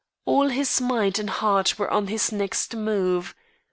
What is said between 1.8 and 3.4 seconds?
on his next move.